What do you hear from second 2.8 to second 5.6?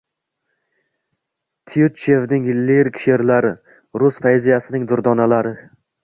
she’rlari– rus poeziyasining durdonalari.